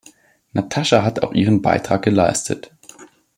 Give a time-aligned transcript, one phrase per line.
[0.53, 2.71] Natascha hat auch ihren Beitrag geleistet.